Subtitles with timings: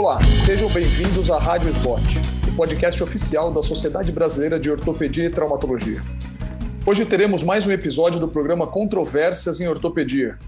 [0.00, 2.00] Olá, sejam bem-vindos à Rádio Spot,
[2.50, 6.00] o podcast oficial da Sociedade Brasileira de Ortopedia e Traumatologia.
[6.86, 10.38] Hoje teremos mais um episódio do programa Controvérsias em Ortopedia,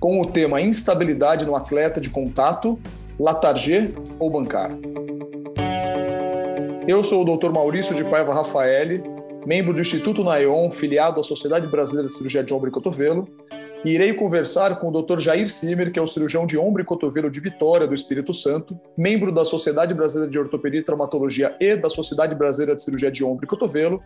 [0.00, 2.78] com o tema Instabilidade no atleta de contato,
[3.20, 4.70] Latarger ou bancar.
[6.88, 7.50] Eu sou o Dr.
[7.50, 9.02] Maurício de Paiva Rafaeli,
[9.44, 13.28] membro do Instituto Naion, filiado à Sociedade Brasileira de Cirurgia de Ombro e Cotovelo,
[13.84, 15.18] e irei conversar com o Dr.
[15.18, 18.78] Jair Simer, que é o cirurgião de ombro e cotovelo de Vitória do Espírito Santo,
[18.96, 23.22] membro da Sociedade Brasileira de Ortopedia e Traumatologia e da Sociedade Brasileira de Cirurgia de
[23.22, 24.02] Ombro e Cotovelo,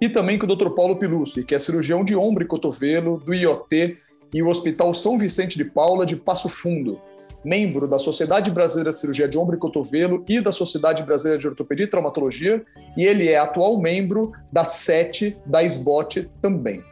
[0.00, 0.70] e também com o Dr.
[0.70, 3.98] Paulo Pilucci, que é cirurgião de ombro e cotovelo do IOT
[4.32, 7.00] e o Hospital São Vicente de Paula de Passo Fundo,
[7.44, 11.48] membro da Sociedade Brasileira de Cirurgia de Ombro e Cotovelo e da Sociedade Brasileira de
[11.48, 12.64] Ortopedia e Traumatologia,
[12.96, 16.82] e ele é atual membro da SET da SBOT também.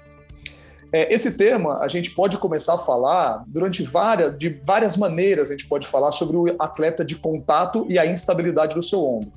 [0.93, 5.49] É, esse tema a gente pode começar a falar durante várias, de várias maneiras.
[5.49, 9.33] A gente pode falar sobre o atleta de contato e a instabilidade do seu ombro.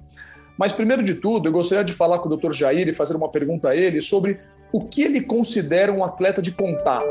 [0.57, 2.51] Mas primeiro de tudo, eu gostaria de falar com o Dr.
[2.51, 4.39] Jair e fazer uma pergunta a ele sobre
[4.71, 7.07] o que ele considera um atleta de contato.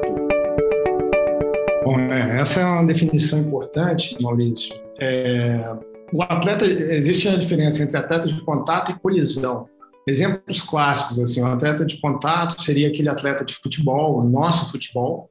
[1.82, 4.74] Bom, é, essa é uma definição importante, Maurício.
[5.00, 5.72] É,
[6.12, 9.66] o atleta existe uma diferença entre atleta de contato e colisão.
[10.08, 15.28] Exemplos clássicos, assim, um atleta de contato seria aquele atleta de futebol, o nosso futebol,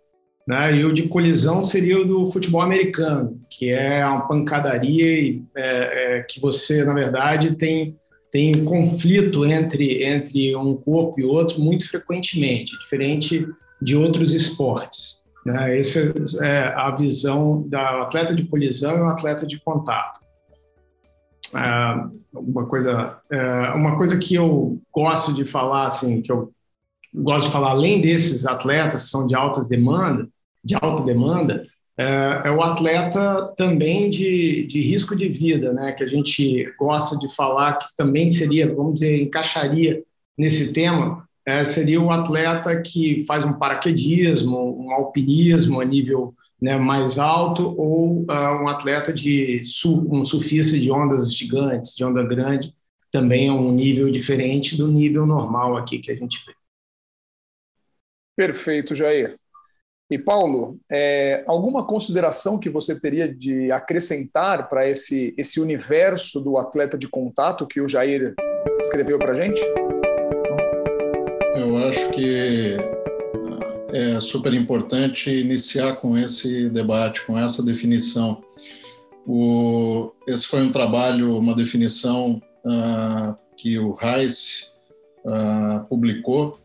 [0.47, 0.75] né?
[0.75, 6.21] e o de colisão seria o do futebol americano, que é uma pancadaria é, é,
[6.21, 7.97] que você, na verdade, tem,
[8.31, 13.47] tem um conflito entre, entre um corpo e outro muito frequentemente, diferente
[13.81, 15.23] de outros esportes.
[15.43, 15.79] Né?
[15.79, 20.26] Essa é a visão da atleta de colisão e o atleta de contato.
[21.55, 26.51] É, uma coisa é, uma coisa que eu gosto de falar assim que eu
[27.13, 30.27] gosto de falar além desses atletas que são de altas demanda
[30.63, 31.65] de alta demanda
[31.97, 35.93] é, é, o atleta também de, de risco de vida né?
[35.93, 40.03] Que a gente gosta de falar que também seria vamos dizer encaixaria
[40.37, 46.77] nesse tema é, seria o atleta que faz um paraquedismo um alpinismo a nível né,
[46.77, 52.75] mais alto ou uh, um atleta de um surfista de ondas gigantes, de onda grande,
[53.11, 56.53] também é um nível diferente do nível normal aqui que a gente vê.
[58.35, 59.37] Perfeito, Jair.
[60.09, 66.57] E Paulo, é, alguma consideração que você teria de acrescentar para esse, esse universo do
[66.57, 68.33] atleta de contato que o Jair
[68.79, 69.61] escreveu para a gente?
[71.57, 72.76] Eu acho que
[73.97, 78.43] é super importante iniciar com esse debate, com essa definição.
[79.25, 84.71] O, esse foi um trabalho, uma definição uh, que o Reis
[85.25, 86.59] uh, publicou,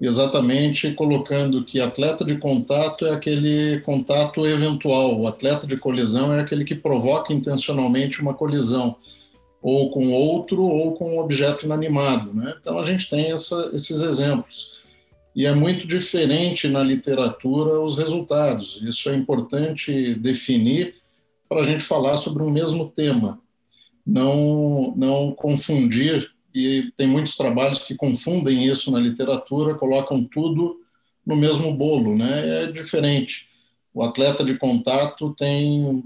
[0.00, 6.40] exatamente colocando que atleta de contato é aquele contato eventual, o atleta de colisão é
[6.40, 8.96] aquele que provoca intencionalmente uma colisão,
[9.60, 12.32] ou com outro ou com um objeto inanimado.
[12.32, 12.54] Né?
[12.60, 14.85] Então a gente tem essa, esses exemplos
[15.36, 18.80] e é muito diferente na literatura os resultados.
[18.82, 20.94] Isso é importante definir
[21.46, 23.38] para a gente falar sobre o mesmo tema,
[24.04, 30.80] não, não confundir, e tem muitos trabalhos que confundem isso na literatura, colocam tudo
[31.24, 32.62] no mesmo bolo, né?
[32.62, 33.46] É diferente.
[33.92, 36.02] O atleta de contato tem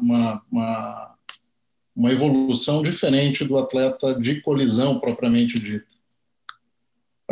[0.00, 1.14] uma, uma,
[1.94, 6.01] uma evolução diferente do atleta de colisão propriamente dita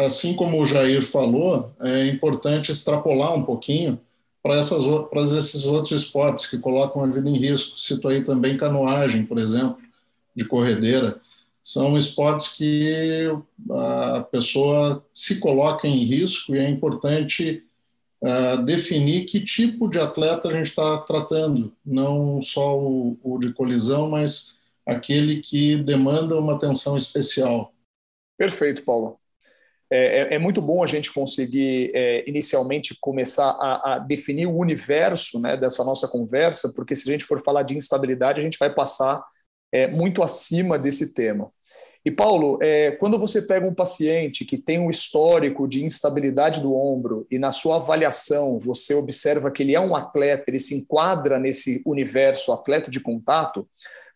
[0.06, 4.00] assim como o Jair falou, é importante extrapolar um pouquinho
[4.42, 7.78] para essas para esses outros esportes que colocam a vida em risco.
[7.78, 9.78] Cito aí também canoagem, por exemplo,
[10.34, 11.20] de corredeira.
[11.62, 13.28] São esportes que
[13.70, 17.62] a pessoa se coloca em risco e é importante
[18.22, 23.52] uh, definir que tipo de atleta a gente está tratando, não só o, o de
[23.52, 24.56] colisão, mas
[24.86, 27.74] aquele que demanda uma atenção especial.
[28.38, 29.19] Perfeito, Paulo.
[29.92, 34.56] É, é, é, muito bom a gente conseguir é, inicialmente começar a, a, definir o
[34.56, 38.58] universo né, dessa nossa conversa, porque se a gente for falar de instabilidade, a gente
[38.58, 39.20] vai passar
[39.72, 41.50] é, muito acima desse tema.
[42.04, 46.74] E Paulo, é, quando você pega um paciente que tem um histórico de instabilidade do
[46.74, 51.38] ombro e na sua avaliação você observa que ele é um atleta, ele se enquadra
[51.38, 53.68] nesse universo atleta de contato,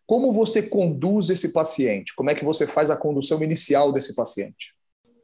[0.06, 2.14] como você conduz esse paciente?
[2.14, 4.74] Como é que você faz a condução inicial desse paciente?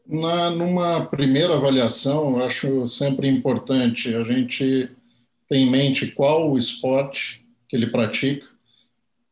[0.07, 4.91] Na, numa primeira avaliação, eu acho sempre importante a gente
[5.49, 8.47] ter em mente qual o esporte que ele pratica,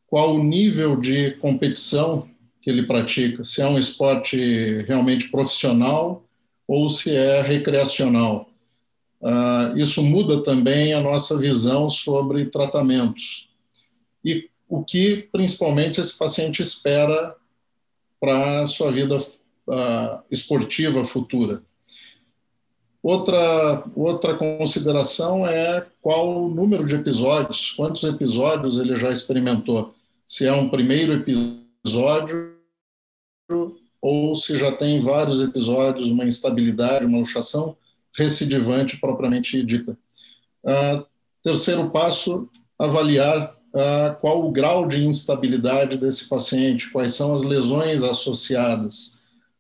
[0.07, 2.29] qual o nível de competição
[2.63, 4.39] que ele pratica, se é um esporte
[4.87, 6.25] realmente profissional
[6.67, 8.49] ou se é recreacional.
[9.21, 13.49] Uh, isso muda também a nossa visão sobre tratamentos.
[14.25, 17.35] E o que principalmente esse paciente espera
[18.21, 19.17] para a sua vida
[19.69, 21.63] uh, esportiva futura.
[23.03, 29.95] Outra, outra consideração é qual o número de episódios, quantos episódios ele já experimentou.
[30.27, 32.57] Se é um primeiro episódio
[34.01, 37.77] ou se já tem vários episódios, uma instabilidade, uma luxação
[38.17, 39.97] recidivante propriamente dita.
[40.65, 41.07] Uh,
[41.43, 42.49] terceiro passo,
[42.79, 49.18] avaliar uh, qual o grau de instabilidade desse paciente, quais são as lesões associadas,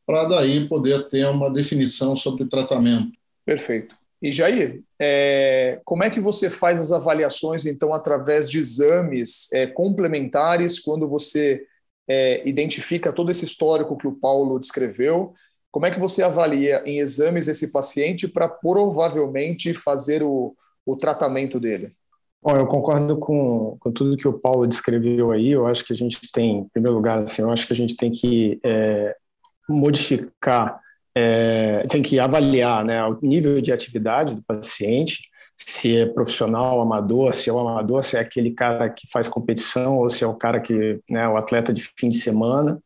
[0.09, 3.13] para daí poder ter uma definição sobre tratamento.
[3.45, 3.95] Perfeito.
[4.23, 9.67] E Jair, é, como é que você faz as avaliações, então, através de exames é,
[9.67, 11.63] complementares, quando você
[12.09, 15.35] é, identifica todo esse histórico que o Paulo descreveu?
[15.71, 20.57] Como é que você avalia em exames esse paciente para provavelmente fazer o,
[20.87, 21.93] o tratamento dele?
[22.43, 25.51] Bom, eu concordo com, com tudo que o Paulo descreveu aí.
[25.51, 27.95] Eu acho que a gente tem, em primeiro lugar, assim, eu acho que a gente
[27.95, 29.15] tem que é,
[29.69, 30.81] modificar
[31.19, 37.35] é, tem que avaliar né, o nível de atividade do paciente, se é profissional, amador,
[37.35, 40.37] se é o amador, se é aquele cara que faz competição ou se é o
[40.37, 42.81] cara que, né, o atleta de fim de semana.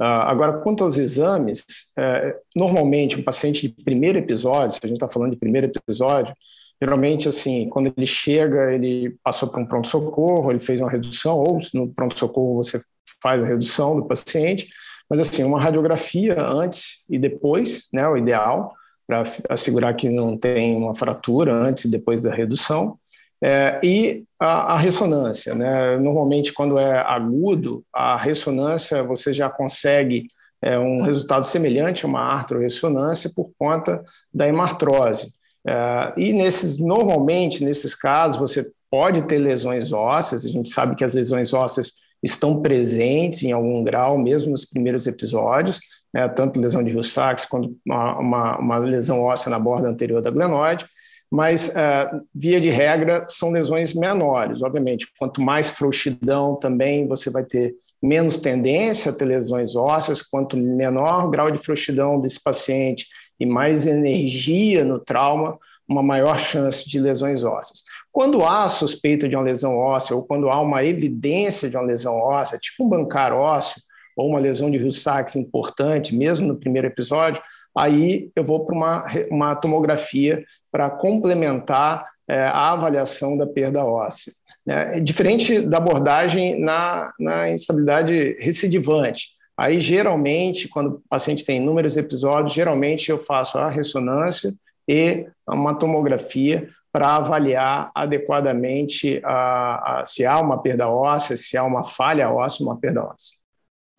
[0.00, 1.64] Uh, agora, quanto aos exames,
[1.98, 6.34] é, normalmente um paciente de primeiro episódio, se a gente está falando de primeiro episódio,
[6.80, 11.58] geralmente assim, quando ele chega, ele passou para um pronto-socorro, ele fez uma redução, ou
[11.74, 12.80] no pronto-socorro você
[13.22, 14.68] faz a redução do paciente,
[15.08, 18.74] mas, assim, uma radiografia antes e depois, né, o ideal,
[19.06, 22.98] para assegurar que não tem uma fratura antes e depois da redução.
[23.42, 25.98] É, e a, a, ressonância, né?
[25.98, 30.26] Normalmente, quando é agudo, a ressonância você já consegue
[30.60, 34.02] é, um resultado semelhante a uma artroressonância por conta
[34.32, 35.32] da hemartrose.
[35.66, 41.04] É, e nesses, normalmente, nesses casos, você pode ter lesões ósseas, a gente sabe que
[41.04, 41.94] as lesões ósseas
[42.26, 45.80] estão presentes em algum grau, mesmo nos primeiros episódios,
[46.12, 50.30] né, tanto lesão de Rio-Sachs quanto uma, uma, uma, lesão óssea na borda anterior da
[50.30, 50.86] glenoide,
[51.30, 54.62] mas, uh, via de regra, são lesões menores.
[54.62, 60.56] Obviamente, quanto mais frouxidão também você vai ter menos tendência a ter lesões ósseas, quanto
[60.56, 63.06] menor o grau de frouxidão desse paciente
[63.40, 65.58] e mais energia no trauma,
[65.88, 67.82] uma maior chance de lesões ósseas.
[68.16, 72.16] Quando há suspeita de uma lesão óssea ou quando há uma evidência de uma lesão
[72.16, 73.82] óssea, tipo um bancar ósseo
[74.16, 77.42] ou uma lesão de Rio-Sachs importante, mesmo no primeiro episódio,
[77.76, 80.42] aí eu vou para uma, uma tomografia
[80.72, 84.32] para complementar é, a avaliação da perda óssea.
[84.66, 89.32] É, diferente da abordagem na, na instabilidade recidivante.
[89.58, 94.54] Aí, geralmente, quando o paciente tem inúmeros episódios, geralmente eu faço a ressonância
[94.88, 101.62] e uma tomografia para avaliar adequadamente a, a, se há uma perda óssea, se há
[101.62, 103.36] uma falha óssea, uma perda óssea.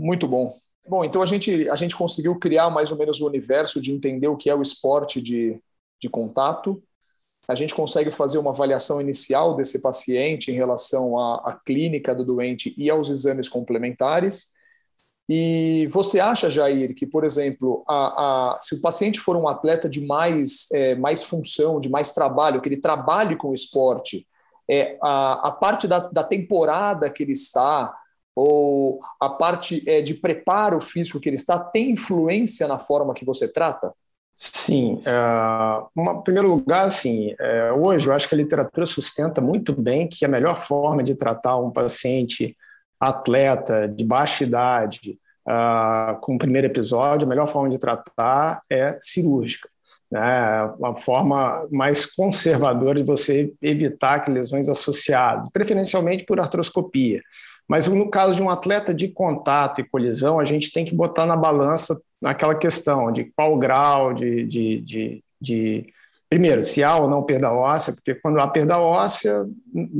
[0.01, 0.57] Muito bom.
[0.89, 4.27] Bom, então a gente, a gente conseguiu criar mais ou menos o universo de entender
[4.27, 5.61] o que é o esporte de,
[6.01, 6.81] de contato.
[7.47, 12.25] A gente consegue fazer uma avaliação inicial desse paciente em relação à, à clínica do
[12.25, 14.53] doente e aos exames complementares.
[15.29, 19.89] E você acha, Jair, que, por exemplo, a, a, se o paciente for um atleta
[19.89, 24.25] de mais, é, mais função, de mais trabalho, que ele trabalhe com o esporte,
[24.69, 27.93] é, a, a parte da, da temporada que ele está,
[28.33, 33.25] ou a parte é, de preparo físico que ele está, tem influência na forma que
[33.25, 33.91] você trata?
[34.35, 35.01] Sim.
[35.03, 40.07] É, em primeiro lugar, assim, é, hoje eu acho que a literatura sustenta muito bem
[40.07, 42.55] que a melhor forma de tratar um paciente
[42.99, 48.97] atleta de baixa idade, uh, com o primeiro episódio, a melhor forma de tratar é
[48.99, 49.69] cirúrgica.
[50.11, 50.63] Né?
[50.79, 57.21] Uma forma mais conservadora de você evitar que lesões associadas, preferencialmente por artroscopia.
[57.67, 61.25] Mas no caso de um atleta de contato e colisão, a gente tem que botar
[61.25, 65.93] na balança aquela questão de qual grau de, de, de, de
[66.29, 69.45] primeiro, se há ou não perda óssea, porque quando há perda óssea,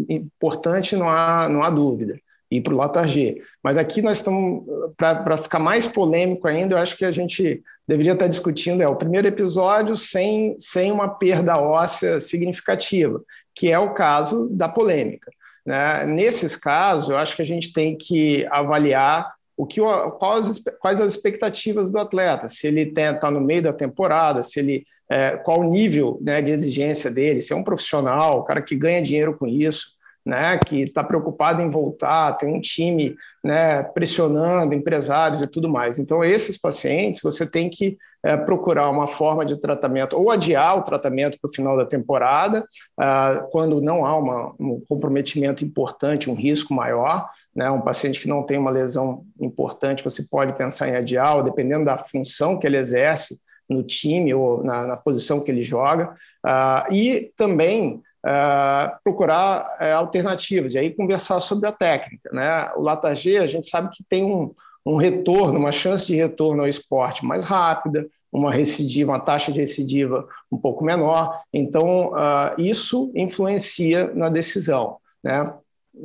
[0.08, 2.18] importante, não há, não há dúvida
[2.50, 3.42] ir para o Lata G.
[3.64, 4.64] Mas aqui nós estamos,
[4.96, 8.96] para ficar mais polêmico ainda, eu acho que a gente deveria estar discutindo é o
[8.96, 13.22] primeiro episódio sem, sem uma perda óssea significativa,
[13.56, 15.32] que é o caso da polêmica.
[15.66, 16.06] Né?
[16.06, 19.82] Nesses casos, eu acho que a gente tem que avaliar o que,
[20.20, 24.84] quais, quais as expectativas do atleta, se ele está no meio da temporada, se ele
[25.10, 28.76] é, qual o nível né, de exigência dele, se é um profissional, o cara que
[28.76, 29.97] ganha dinheiro com isso,
[30.28, 35.98] né, que está preocupado em voltar, tem um time né, pressionando empresários e tudo mais.
[35.98, 40.84] Então, esses pacientes, você tem que é, procurar uma forma de tratamento, ou adiar o
[40.84, 42.68] tratamento para o final da temporada,
[43.00, 47.30] ah, quando não há uma, um comprometimento importante, um risco maior.
[47.56, 51.44] Né, um paciente que não tem uma lesão importante, você pode pensar em adiar, ou
[51.44, 56.14] dependendo da função que ele exerce no time ou na, na posição que ele joga.
[56.44, 62.30] Ah, e também Uh, procurar uh, alternativas e aí conversar sobre a técnica.
[62.34, 62.72] Né?
[62.76, 64.54] O Lata G, a gente sabe que tem um,
[64.86, 69.60] um retorno, uma chance de retorno ao esporte mais rápida, uma recidiva, uma taxa de
[69.60, 71.42] recidiva um pouco menor.
[71.54, 74.98] Então, uh, isso influencia na decisão.
[75.24, 75.54] Né?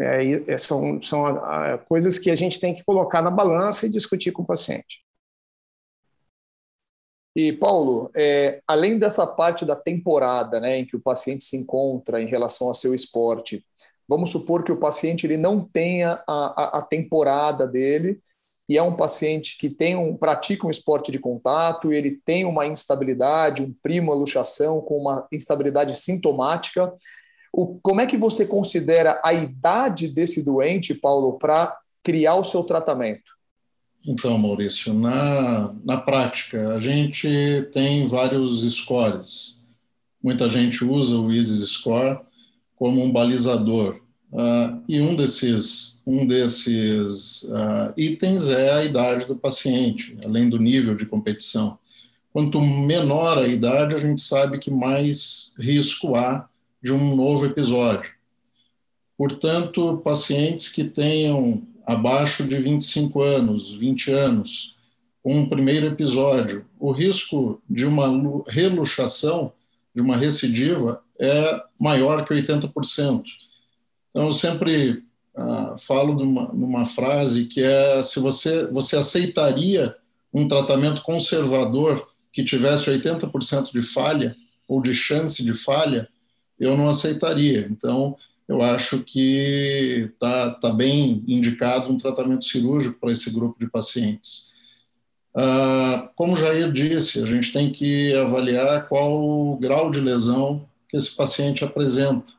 [0.01, 1.25] É, são são
[1.87, 5.03] coisas que a gente tem que colocar na balança e discutir com o paciente.
[7.35, 12.21] E, Paulo, é, além dessa parte da temporada né, em que o paciente se encontra
[12.21, 13.65] em relação ao seu esporte,
[14.07, 18.21] vamos supor que o paciente ele não tenha a, a, a temporada dele
[18.69, 22.67] e é um paciente que tem um, pratica um esporte de contato, ele tem uma
[22.67, 26.93] instabilidade, um primo, luxação com uma instabilidade sintomática.
[27.53, 32.63] O, como é que você considera a idade desse doente, Paulo, para criar o seu
[32.65, 33.33] tratamento?
[34.07, 37.29] Então, Maurício, na, na prática, a gente
[37.73, 39.61] tem vários scores.
[40.23, 42.19] Muita gente usa o ISIS Score
[42.75, 44.01] como um balizador.
[44.33, 50.59] Uh, e um desses, um desses uh, itens é a idade do paciente, além do
[50.59, 51.79] nível de competição.
[52.33, 56.49] Quanto menor a idade, a gente sabe que mais risco há
[56.83, 58.11] de um novo episódio.
[59.19, 64.77] Portanto, pacientes que tenham abaixo de 25 anos, 20 anos,
[65.25, 68.07] um primeiro episódio, o risco de uma
[68.49, 69.53] reluxação,
[69.95, 73.23] de uma recidiva, é maior que 80%.
[74.11, 75.05] Então, eu sempre
[75.37, 79.95] ah, falo numa, numa frase que é: se você, você aceitaria
[80.33, 84.35] um tratamento conservador que tivesse 80% de falha,
[84.67, 86.09] ou de chance de falha,
[86.59, 87.69] eu não aceitaria.
[87.71, 88.17] Então,
[88.49, 94.53] eu acho que está tá bem indicado um tratamento cirúrgico para esse grupo de pacientes.
[95.35, 100.67] Ah, como o Jair disse, a gente tem que avaliar qual o grau de lesão
[100.89, 102.31] que esse paciente apresenta,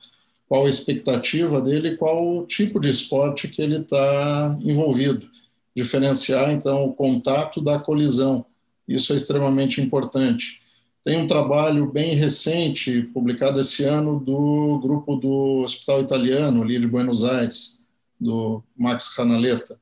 [0.48, 5.28] qual a expectativa dele, qual o tipo de esporte que ele está envolvido.
[5.76, 8.46] Diferenciar, então, o contato da colisão.
[8.88, 10.62] Isso é extremamente importante.
[11.04, 16.88] Tem um trabalho bem recente, publicado esse ano, do grupo do Hospital Italiano, ali de
[16.88, 17.82] Buenos Aires,
[18.18, 19.78] do Max Canaleta,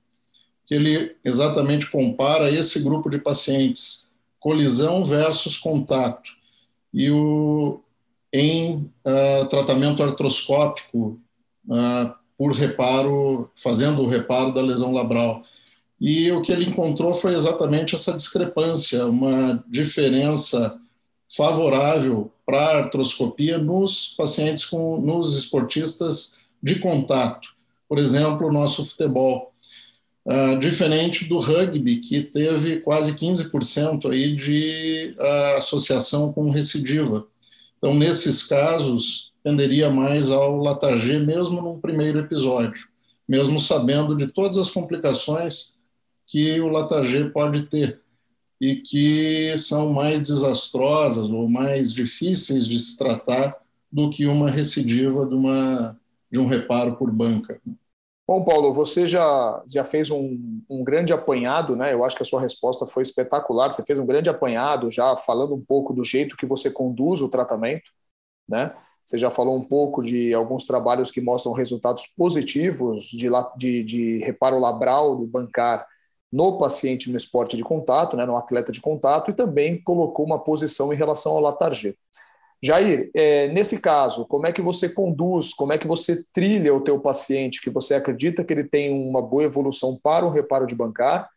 [0.66, 4.08] que ele exatamente compara esse grupo de pacientes,
[4.40, 6.32] colisão versus contato,
[6.92, 7.80] e o,
[8.34, 11.20] em uh, tratamento artroscópico
[11.68, 15.44] uh, por reparo, fazendo o reparo da lesão labral.
[16.00, 20.80] E o que ele encontrou foi exatamente essa discrepância, uma diferença
[21.35, 27.50] favorável para artroscopia nos pacientes com nos esportistas de contato.
[27.88, 29.51] Por exemplo, o nosso futebol.
[30.23, 37.25] Uh, diferente do rugby, que teve quase 15% aí de uh, associação com recidiva.
[37.79, 42.88] Então, nesses casos, tenderia mais ao Latargê, mesmo num primeiro episódio,
[43.27, 45.73] mesmo sabendo de todas as complicações
[46.27, 48.00] que o Latargê pode ter
[48.62, 53.60] e que são mais desastrosas ou mais difíceis de se tratar
[53.91, 56.00] do que uma recidiva de, uma,
[56.32, 57.60] de um reparo por banca.
[58.27, 61.91] Bom, Paulo, você já, já fez um, um grande apanhado, né?
[61.91, 63.72] Eu acho que a sua resposta foi espetacular.
[63.72, 67.30] Você fez um grande apanhado, já falando um pouco do jeito que você conduz o
[67.30, 67.91] tratamento,
[68.48, 68.74] né?
[69.03, 73.27] Você já falou um pouco de alguns trabalhos que mostram resultados positivos de,
[73.58, 75.86] de, de reparo labral do bancar
[76.31, 80.39] no paciente no esporte de contato, né, no atleta de contato, e também colocou uma
[80.39, 81.97] posição em relação ao Latarget.
[82.63, 86.81] Jair, é, nesse caso, como é que você conduz, como é que você trilha o
[86.81, 90.75] teu paciente que você acredita que ele tem uma boa evolução para um reparo de
[90.75, 91.27] bancar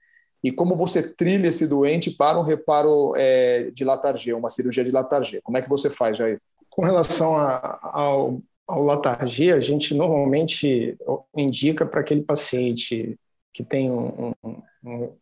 [0.43, 4.91] e como você trilha esse doente para um reparo é, de latargia, uma cirurgia de
[4.91, 5.41] latargia?
[5.43, 6.39] Como é que você faz, Jair?
[6.69, 10.95] Com relação a, ao, ao latargia, a gente normalmente
[11.35, 13.19] indica para aquele paciente
[13.55, 14.63] que tem um, um,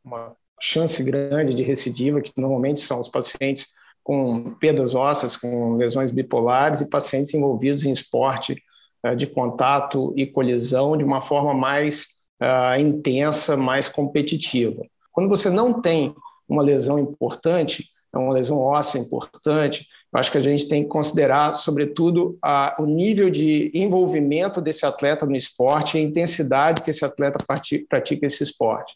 [0.04, 3.68] uma chance grande de recidiva, que normalmente são os pacientes
[4.02, 8.60] com perdas ósseas, com lesões bipolares e pacientes envolvidos em esporte
[9.06, 12.06] uh, de contato e colisão de uma forma mais
[12.42, 14.82] uh, intensa, mais competitiva.
[15.12, 16.14] Quando você não tem
[16.48, 20.88] uma lesão importante, é uma lesão óssea importante, eu acho que a gente tem que
[20.90, 26.90] considerar, sobretudo, a, o nível de envolvimento desse atleta no esporte e a intensidade que
[26.90, 27.42] esse atleta
[27.88, 28.94] pratica esse esporte.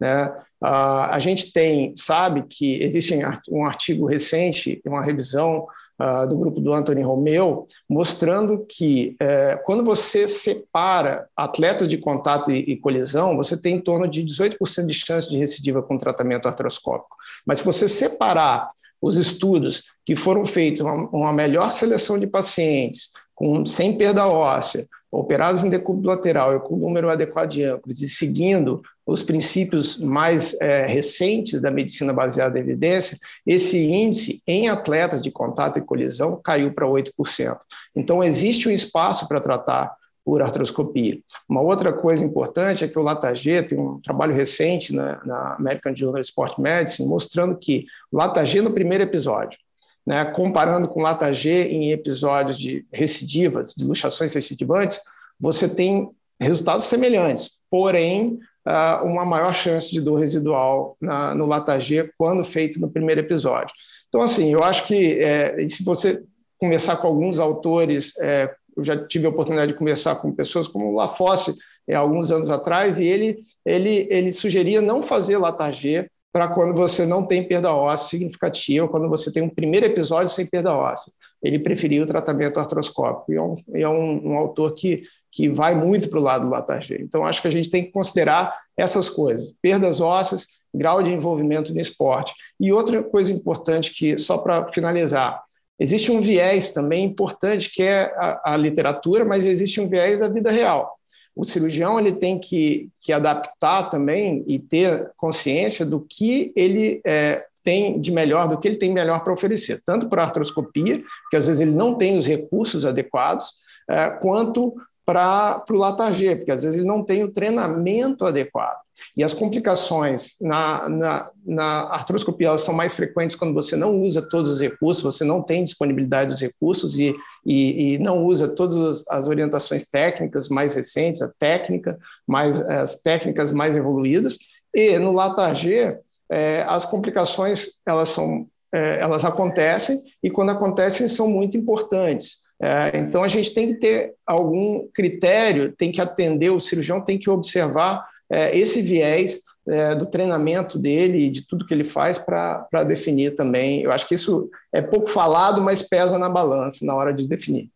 [0.00, 0.26] Né?
[0.62, 3.14] Uh, a gente tem, sabe que existe
[3.50, 5.66] um artigo recente, uma revisão
[6.00, 12.50] uh, do grupo do Anthony Romeu, mostrando que uh, quando você separa atletas de contato
[12.50, 16.48] e, e, colisão, você tem em torno de 18% de chance de recidiva com tratamento
[16.48, 17.16] artroscópico.
[17.46, 18.70] Mas se você separar
[19.00, 24.86] os estudos que foram feitos, uma, uma melhor seleção de pacientes, com, sem perda óssea,
[25.18, 30.58] operados em decúbito lateral e com número adequado de âncoras, e seguindo os princípios mais
[30.60, 36.40] é, recentes da medicina baseada em evidência, esse índice em atletas de contato e colisão
[36.42, 37.58] caiu para 8%.
[37.94, 39.94] Então, existe um espaço para tratar
[40.24, 41.18] por artroscopia.
[41.46, 45.94] Uma outra coisa importante é que o Latagê tem um trabalho recente na, na American
[45.94, 49.58] Journal of Sport Medicine mostrando que o Latagê no primeiro episódio,
[50.06, 55.00] né, comparando com Latagê em episódios de recidivas, de luxações recidivantes,
[55.40, 62.10] você tem resultados semelhantes, porém uh, uma maior chance de dor residual na, no Latagê
[62.18, 63.74] quando feito no primeiro episódio.
[64.08, 66.22] Então, assim, eu acho que é, se você
[66.58, 70.86] conversar com alguns autores é, eu já tive a oportunidade de conversar com pessoas como
[70.86, 71.56] o Lafosse,
[71.86, 77.06] é, alguns anos atrás, e ele, ele, ele sugeria não fazer Latagê para quando você
[77.06, 81.12] não tem perda óssea significativa, quando você tem um primeiro episódio sem perda óssea.
[81.40, 85.76] Ele preferia o tratamento artroscópico, e é um, é um, um autor que, que vai
[85.76, 86.98] muito para o lado do Latagê.
[87.00, 91.72] Então, acho que a gente tem que considerar essas coisas, perdas ósseas, grau de envolvimento
[91.72, 92.34] no esporte.
[92.58, 95.40] E outra coisa importante que, só para finalizar,
[95.76, 100.28] Existe um viés também importante que é a, a, literatura, mas existe um viés da
[100.28, 100.96] vida real.
[101.34, 107.44] O cirurgião ele tem que, que adaptar também e ter consciência do que ele é,
[107.62, 111.46] tem de melhor, do que ele tem melhor para oferecer, tanto para artroscopia, que às
[111.46, 113.54] vezes ele não tem os recursos adequados,
[113.88, 114.74] é, quanto
[115.04, 118.83] para o Latagê, porque às vezes ele não tem o treinamento adequado.
[119.16, 124.22] E as complicações na, na, na artroscopia elas são mais frequentes quando você não usa
[124.22, 129.06] todos os recursos, você não tem disponibilidade dos recursos e, e, e não usa todas
[129.08, 134.38] as orientações técnicas mais recentes, a técnica, mais, as técnicas mais evoluídas.
[134.72, 135.98] E no Latagê,
[136.30, 142.44] é, as complicações elas, são, é, elas acontecem e quando acontecem são muito importantes.
[142.60, 147.18] É, então, a gente tem que ter algum critério, tem que atender, o cirurgião tem
[147.18, 152.18] que observar é, esse viés é, do treinamento dele e de tudo que ele faz
[152.18, 153.82] para definir também.
[153.82, 157.70] Eu acho que isso é pouco falado, mas pesa na balança na hora de definir.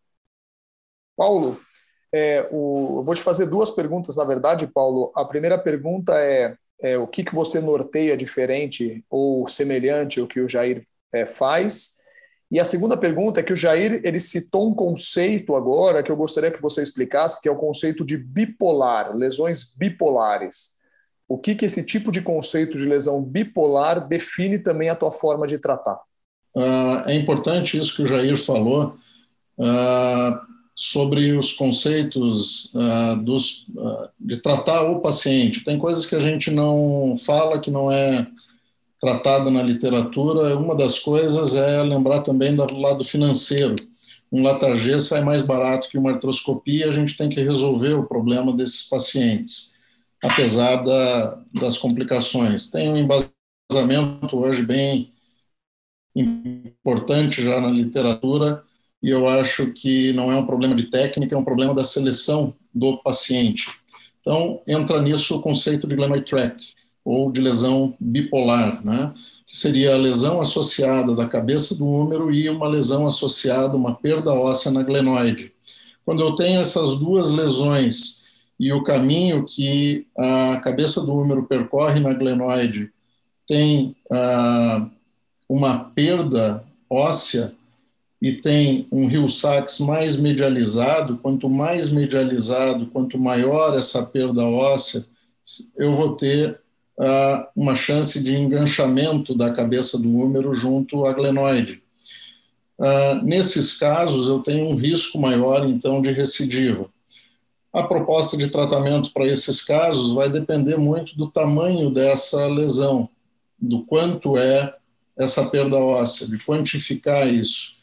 [1.15, 1.59] Paulo,
[2.13, 5.11] é, o, eu vou te fazer duas perguntas, na verdade, Paulo.
[5.15, 10.41] A primeira pergunta é, é o que, que você norteia diferente ou semelhante ao que
[10.41, 11.98] o Jair é, faz?
[12.51, 16.17] E a segunda pergunta é que o Jair ele citou um conceito agora que eu
[16.17, 20.73] gostaria que você explicasse, que é o conceito de bipolar, lesões bipolares.
[21.27, 25.45] O que, que esse tipo de conceito de lesão bipolar define também a tua forma
[25.45, 25.99] de tratar?
[26.55, 28.95] Uh, é importante isso que o Jair falou
[29.59, 30.39] uh,
[30.73, 33.67] sobre os conceitos uh, dos,
[34.19, 35.63] de tratar o paciente.
[35.63, 38.25] Tem coisas que a gente não fala, que não é
[38.99, 43.75] tratada na literatura, uma das coisas é lembrar também do lado financeiro.
[44.31, 48.53] Um latagê sai mais barato que uma artroscopia, a gente tem que resolver o problema
[48.53, 49.73] desses pacientes,
[50.23, 52.69] apesar da, das complicações.
[52.69, 55.11] Tem um embasamento hoje bem
[56.15, 58.63] importante já na literatura,
[59.01, 62.53] e eu acho que não é um problema de técnica, é um problema da seleção
[62.73, 63.69] do paciente.
[64.19, 69.13] Então, entra nisso o conceito de glenoid track ou de lesão bipolar, né?
[69.45, 74.33] que seria a lesão associada da cabeça do úmero e uma lesão associada, uma perda
[74.33, 75.51] óssea na glenoide.
[76.05, 78.21] Quando eu tenho essas duas lesões
[78.59, 82.91] e o caminho que a cabeça do úmero percorre na glenoide
[83.47, 84.87] tem ah,
[85.47, 87.53] uma perda óssea
[88.21, 95.05] e tem um rio sax mais medializado, quanto mais medializado, quanto maior essa perda óssea,
[95.77, 96.59] eu vou ter
[97.55, 101.81] uma chance de enganchamento da cabeça do úmero junto à glenoide.
[102.79, 106.89] Uh, nesses casos, eu tenho um risco maior, então, de recidiva.
[107.73, 113.09] A proposta de tratamento para esses casos vai depender muito do tamanho dessa lesão,
[113.59, 114.73] do quanto é
[115.17, 117.77] essa perda óssea, de quantificar isso.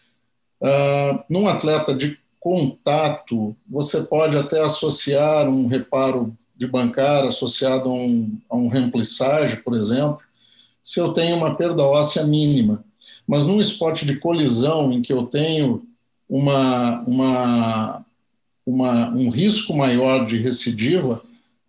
[0.62, 7.92] Uh, num atleta de contato, você pode até associar um reparo de bancar associado a
[7.92, 10.18] um, a um remplissage, por exemplo,
[10.82, 12.84] se eu tenho uma perda óssea mínima.
[13.26, 15.84] Mas num esporte de colisão em que eu tenho
[16.28, 18.06] uma, uma,
[18.64, 21.22] uma, um risco maior de recidiva,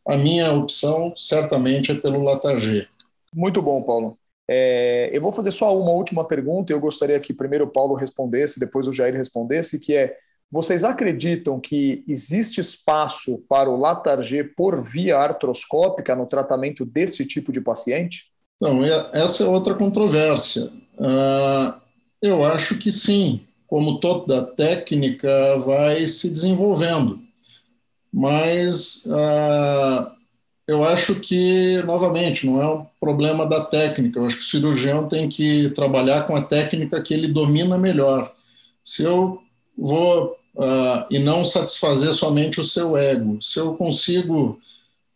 [0.08, 2.88] a minha opção certamente é pelo Latarjet.
[3.34, 4.17] Muito bom, Paulo.
[4.50, 6.71] É, eu vou fazer só uma última pergunta.
[6.71, 10.15] Eu gostaria que primeiro o Paulo respondesse, depois o Jair respondesse, que é:
[10.51, 17.51] vocês acreditam que existe espaço para o Latarjet por via artroscópica no tratamento desse tipo
[17.51, 18.31] de paciente?
[18.55, 18.83] Então,
[19.13, 20.71] essa é outra controvérsia.
[20.97, 21.79] Uh,
[22.21, 25.29] eu acho que sim, como toda técnica
[25.60, 27.19] vai se desenvolvendo.
[28.12, 30.10] Mas uh,
[30.65, 34.17] eu acho que, novamente, não é um problema da técnica.
[34.17, 38.33] Eu acho que o cirurgião tem que trabalhar com a técnica que ele domina melhor.
[38.81, 39.41] Se eu
[39.77, 44.59] vou uh, e não satisfazer somente o seu ego, se eu consigo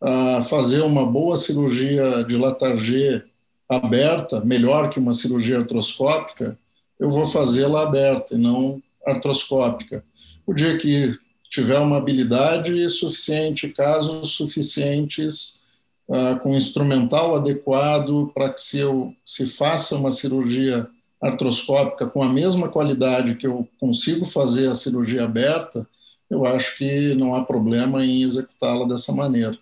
[0.02, 3.24] uh, fazer uma boa cirurgia de Latarjet
[3.68, 6.58] aberta, melhor que uma cirurgia artroscópica,
[7.00, 10.04] eu vou fazê-la aberta e não artroscópica.
[10.46, 11.18] O dia que
[11.50, 15.62] tiver uma habilidade suficiente, casos suficientes,
[16.08, 20.88] uh, com instrumental adequado para que se, eu, se faça uma cirurgia
[21.22, 25.88] artroscópica com a mesma qualidade que eu consigo fazer a cirurgia aberta,
[26.30, 29.58] eu acho que não há problema em executá-la dessa maneira.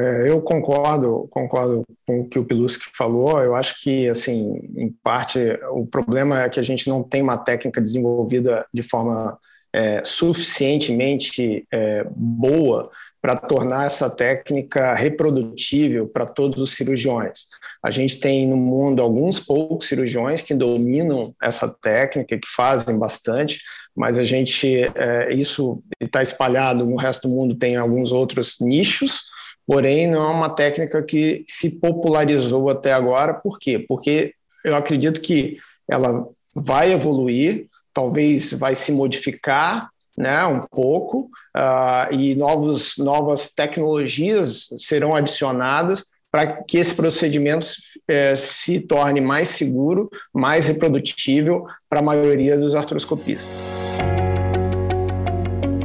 [0.00, 3.40] É, eu concordo, concordo com o que o Pilusky falou.
[3.42, 5.38] Eu acho que, assim, em parte,
[5.72, 9.36] o problema é que a gente não tem uma técnica desenvolvida de forma
[9.72, 12.90] é, suficientemente é, boa
[13.22, 17.46] para tornar essa técnica reprodutível para todos os cirurgiões.
[17.80, 23.60] A gente tem no mundo alguns poucos cirurgiões que dominam essa técnica, que fazem bastante,
[23.94, 29.22] mas a gente é, isso está espalhado no resto do mundo, tem alguns outros nichos,
[29.64, 33.34] porém não é uma técnica que se popularizou até agora.
[33.34, 33.84] Por quê?
[33.86, 35.58] Porque eu acredito que
[35.88, 44.68] ela vai evoluir, talvez vai se modificar né, um pouco uh, e novos, novas tecnologias
[44.78, 47.66] serão adicionadas para que esse procedimento
[48.08, 53.68] eh, se torne mais seguro, mais reprodutível para a maioria dos artroscopistas.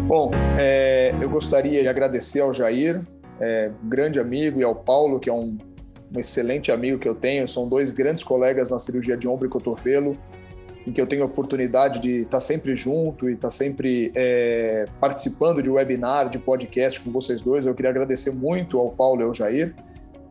[0.07, 3.01] Bom, é, eu gostaria de agradecer ao Jair,
[3.41, 5.57] é, grande amigo, e ao Paulo, que é um,
[6.15, 9.49] um excelente amigo que eu tenho, são dois grandes colegas na cirurgia de ombro e
[9.49, 10.17] cotovelo,
[10.87, 15.61] em que eu tenho a oportunidade de estar sempre junto e estar sempre é, participando
[15.61, 17.65] de webinar, de podcast com vocês dois.
[17.65, 19.75] Eu queria agradecer muito ao Paulo e ao Jair,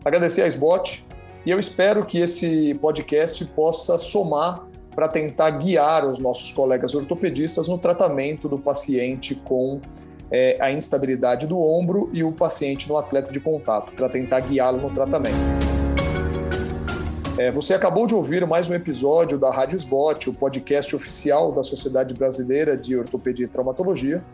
[0.02, 1.04] agradecer a SBOT
[1.44, 7.68] e eu espero que esse podcast possa somar para tentar guiar os nossos colegas ortopedistas
[7.68, 9.78] no tratamento do paciente com
[10.30, 14.80] é, a instabilidade do ombro e o paciente no atleta de contato, para tentar guiá-lo
[14.80, 15.75] no tratamento.
[17.38, 21.62] É, você acabou de ouvir mais um episódio da Rádio Sbot, o podcast oficial da
[21.62, 24.24] Sociedade Brasileira de Ortopedia e Traumatologia.